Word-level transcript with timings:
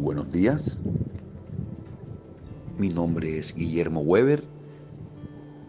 buenos 0.00 0.32
días. 0.32 0.78
Mi 2.78 2.88
nombre 2.88 3.38
es 3.38 3.54
Guillermo 3.54 4.00
Weber 4.00 4.42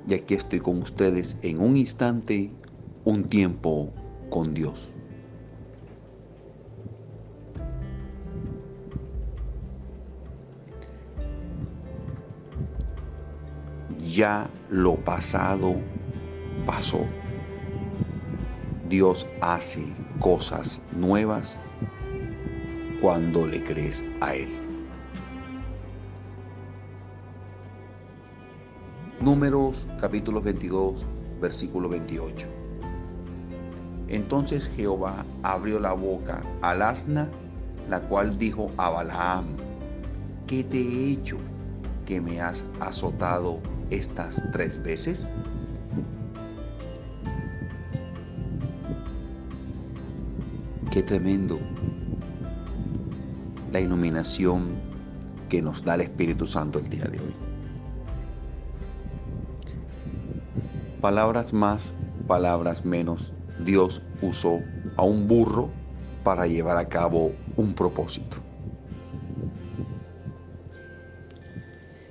y 0.07 0.13
aquí 0.13 0.35
estoy 0.35 0.61
con 0.61 0.81
ustedes 0.81 1.35
en 1.41 1.59
un 1.59 1.75
instante, 1.75 2.49
un 3.03 3.25
tiempo 3.25 3.91
con 4.29 4.53
Dios. 4.53 4.93
Ya 13.99 14.49
lo 14.69 14.95
pasado 14.95 15.75
pasó. 16.65 17.05
Dios 18.87 19.27
hace 19.41 19.83
cosas 20.19 20.81
nuevas 20.95 21.55
cuando 23.01 23.47
le 23.47 23.63
crees 23.63 24.05
a 24.21 24.35
Él. 24.35 24.49
Números 29.19 29.87
capítulo 29.99 30.39
22, 30.39 31.03
versículo 31.41 31.89
28. 31.89 32.47
Entonces 34.07 34.69
Jehová 34.75 35.25
abrió 35.41 35.79
la 35.79 35.93
boca 35.93 36.43
al 36.61 36.83
asna, 36.83 37.27
la 37.89 38.01
cual 38.01 38.37
dijo 38.37 38.71
a 38.77 38.89
Balaam, 38.89 39.45
¿qué 40.45 40.63
te 40.63 40.77
he 40.77 41.11
hecho 41.13 41.37
que 42.05 42.21
me 42.21 42.39
has 42.39 42.63
azotado 42.79 43.59
estas 43.89 44.41
tres 44.51 44.81
veces? 44.83 45.27
Qué 50.91 51.01
tremendo 51.03 51.57
la 53.71 53.79
iluminación 53.79 54.67
que 55.49 55.61
nos 55.61 55.83
da 55.83 55.95
el 55.95 56.01
Espíritu 56.01 56.45
Santo 56.45 56.79
el 56.79 56.89
día 56.89 57.05
de 57.05 57.19
hoy. 57.19 57.33
Palabras 60.99 61.53
más, 61.53 61.91
palabras 62.27 62.85
menos, 62.85 63.33
Dios 63.63 64.01
usó 64.21 64.59
a 64.97 65.03
un 65.03 65.27
burro 65.27 65.69
para 66.23 66.47
llevar 66.47 66.77
a 66.77 66.89
cabo 66.89 67.31
un 67.55 67.73
propósito. 67.73 68.37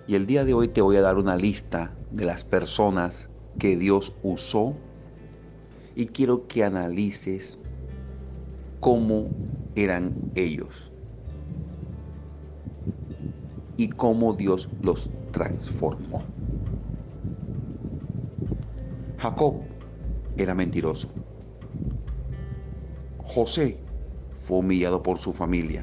Y 0.08 0.14
el 0.14 0.26
día 0.26 0.44
de 0.44 0.54
hoy 0.54 0.68
te 0.68 0.80
voy 0.80 0.96
a 0.96 1.02
dar 1.02 1.18
una 1.18 1.36
lista 1.36 1.92
de 2.10 2.24
las 2.24 2.44
personas 2.44 3.28
que 3.58 3.76
Dios 3.76 4.16
usó 4.22 4.74
y 5.94 6.06
quiero 6.06 6.48
que 6.48 6.64
analices 6.64 7.60
cómo 8.80 9.28
eran 9.76 10.14
ellos 10.34 10.90
y 13.80 13.88
cómo 13.88 14.34
Dios 14.34 14.68
los 14.82 15.08
transformó. 15.30 16.22
Jacob 19.16 19.62
era 20.36 20.54
mentiroso. 20.54 21.08
José 23.16 23.78
fue 24.42 24.58
humillado 24.58 25.02
por 25.02 25.16
su 25.16 25.32
familia. 25.32 25.82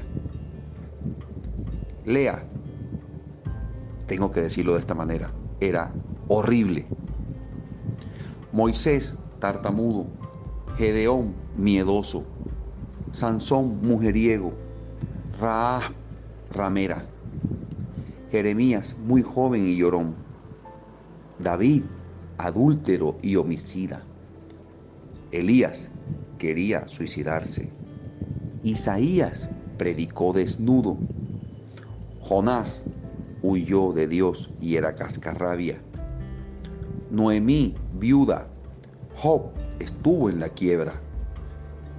Lea, 2.04 2.44
tengo 4.06 4.30
que 4.30 4.42
decirlo 4.42 4.74
de 4.74 4.78
esta 4.78 4.94
manera, 4.94 5.32
era 5.58 5.92
horrible. 6.28 6.86
Moisés, 8.52 9.18
tartamudo. 9.40 10.06
Gedeón, 10.76 11.34
miedoso. 11.56 12.24
Sansón, 13.10 13.80
mujeriego, 13.82 14.52
Raab, 15.40 15.92
ramera, 16.52 17.04
Jeremías, 18.30 18.96
muy 18.98 19.22
joven 19.22 19.66
y 19.66 19.76
llorón, 19.76 20.14
David, 21.38 21.84
adúltero 22.36 23.16
y 23.22 23.36
homicida, 23.36 24.02
Elías 25.30 25.88
quería 26.38 26.88
suicidarse, 26.88 27.70
Isaías 28.62 29.48
predicó 29.76 30.32
desnudo, 30.32 30.98
Jonás 32.20 32.84
huyó 33.42 33.92
de 33.92 34.08
Dios 34.08 34.54
y 34.60 34.76
era 34.76 34.94
cascarrabia, 34.94 35.80
Noemí, 37.10 37.74
viuda, 37.98 38.48
Job 39.16 39.52
estuvo 39.78 40.28
en 40.28 40.40
la 40.40 40.50
quiebra, 40.50 41.00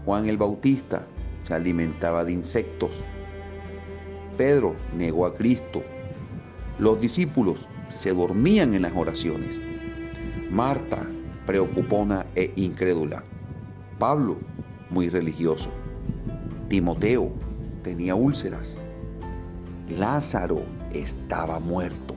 Juan 0.05 0.27
el 0.27 0.37
Bautista 0.37 1.05
se 1.43 1.53
alimentaba 1.53 2.23
de 2.23 2.33
insectos. 2.33 3.03
Pedro 4.37 4.75
negó 4.95 5.25
a 5.25 5.35
Cristo. 5.35 5.83
Los 6.79 7.01
discípulos 7.01 7.67
se 7.89 8.13
dormían 8.13 8.73
en 8.73 8.83
las 8.83 8.95
oraciones. 8.95 9.59
Marta, 10.49 11.05
preocupona 11.45 12.25
e 12.35 12.53
incrédula. 12.55 13.23
Pablo, 13.97 14.37
muy 14.89 15.09
religioso. 15.09 15.69
Timoteo 16.69 17.33
tenía 17.83 18.15
úlceras. 18.15 18.77
Lázaro 19.89 20.63
estaba 20.93 21.59
muerto. 21.59 22.15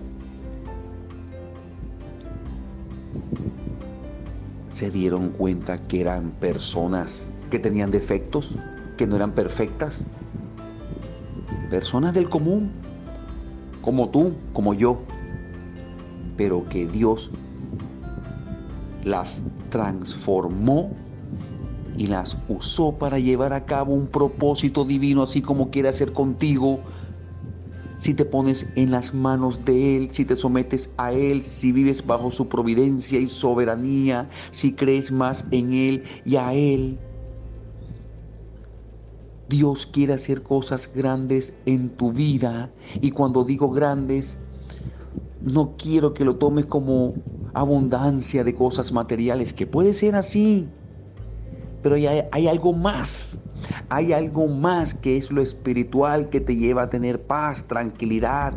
Se 4.68 4.92
dieron 4.92 5.30
cuenta 5.30 5.78
que 5.88 6.02
eran 6.02 6.30
personas 6.30 7.26
que 7.50 7.58
tenían 7.58 7.90
defectos, 7.90 8.56
que 8.96 9.08
no 9.08 9.16
eran 9.16 9.32
perfectas. 9.32 10.06
Personas 11.68 12.14
del 12.14 12.28
común, 12.30 12.70
como 13.82 14.08
tú, 14.08 14.32
como 14.52 14.72
yo, 14.72 15.02
pero 16.36 16.64
que 16.68 16.86
Dios 16.86 17.30
las 19.04 19.42
transformó 19.68 20.90
y 21.96 22.06
las 22.06 22.36
usó 22.48 22.92
para 22.92 23.18
llevar 23.18 23.52
a 23.52 23.64
cabo 23.64 23.92
un 23.92 24.06
propósito 24.06 24.84
divino, 24.84 25.22
así 25.22 25.42
como 25.42 25.70
quiere 25.70 25.88
hacer 25.88 26.12
contigo. 26.12 26.80
Si 27.98 28.14
te 28.14 28.24
pones 28.24 28.66
en 28.74 28.90
las 28.90 29.14
manos 29.14 29.64
de 29.64 29.96
Él, 29.96 30.10
si 30.10 30.24
te 30.24 30.34
sometes 30.34 30.92
a 30.96 31.12
Él, 31.12 31.44
si 31.44 31.70
vives 31.70 32.04
bajo 32.04 32.30
su 32.30 32.48
providencia 32.48 33.20
y 33.20 33.28
soberanía, 33.28 34.28
si 34.50 34.72
crees 34.72 35.12
más 35.12 35.44
en 35.50 35.72
Él 35.72 36.04
y 36.24 36.36
a 36.36 36.54
Él. 36.54 36.98
Dios 39.52 39.84
quiere 39.84 40.14
hacer 40.14 40.42
cosas 40.42 40.90
grandes 40.94 41.52
en 41.66 41.90
tu 41.90 42.10
vida. 42.10 42.70
Y 43.02 43.10
cuando 43.10 43.44
digo 43.44 43.70
grandes, 43.70 44.38
no 45.42 45.74
quiero 45.76 46.14
que 46.14 46.24
lo 46.24 46.36
tomes 46.36 46.64
como 46.64 47.12
abundancia 47.52 48.44
de 48.44 48.54
cosas 48.54 48.92
materiales, 48.92 49.52
que 49.52 49.66
puede 49.66 49.92
ser 49.92 50.14
así. 50.14 50.66
Pero 51.82 51.96
hay, 51.96 52.22
hay, 52.32 52.48
algo 52.48 52.72
más. 52.72 53.38
Hay 53.90 54.14
algo 54.14 54.46
más 54.46 54.94
que 54.94 55.18
es 55.18 55.30
lo 55.30 55.42
espiritual 55.42 56.30
que 56.30 56.40
te 56.40 56.56
lleva 56.56 56.84
a 56.84 56.88
tener 56.88 57.20
paz, 57.20 57.62
tranquilidad, 57.64 58.54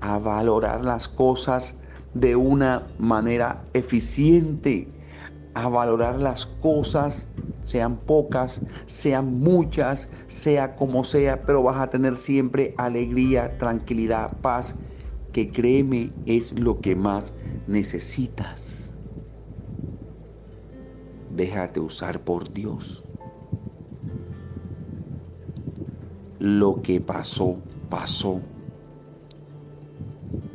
a 0.00 0.16
valorar 0.16 0.86
las 0.86 1.06
cosas 1.06 1.78
de 2.14 2.34
una 2.34 2.86
manera 2.98 3.62
eficiente, 3.74 4.88
a 5.52 5.68
valorar 5.68 6.18
las 6.18 6.46
cosas 6.46 7.26
sean 7.64 7.96
pocas, 7.98 8.60
sean 8.86 9.38
muchas, 9.40 10.08
sea 10.26 10.76
como 10.76 11.04
sea, 11.04 11.44
pero 11.46 11.62
vas 11.62 11.78
a 11.78 11.90
tener 11.90 12.16
siempre 12.16 12.74
alegría, 12.76 13.56
tranquilidad, 13.58 14.40
paz, 14.40 14.74
que 15.32 15.50
créeme 15.50 16.12
es 16.26 16.58
lo 16.58 16.80
que 16.80 16.94
más 16.96 17.34
necesitas. 17.66 18.60
Déjate 21.34 21.80
usar 21.80 22.20
por 22.20 22.52
Dios. 22.52 23.04
Lo 26.38 26.82
que 26.82 27.00
pasó, 27.00 27.56
pasó. 27.88 28.40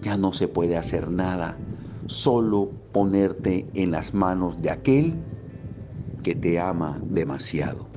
Ya 0.02 0.18
no 0.18 0.34
se 0.34 0.48
puede 0.48 0.78
hacer 0.78 1.10
nada, 1.10 1.58
solo 2.06 2.70
ponerte 2.92 3.66
en 3.74 3.92
las 3.92 4.14
manos 4.14 4.62
de 4.62 4.70
aquel 4.70 5.16
que 6.24 6.36
te 6.36 6.60
ama 6.60 7.02
demasiado. 7.06 7.97